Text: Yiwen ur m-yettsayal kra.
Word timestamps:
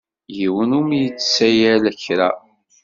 Yiwen 0.37 0.75
ur 0.77 0.85
m-yettsayal 0.89 1.83
kra. 2.03 2.29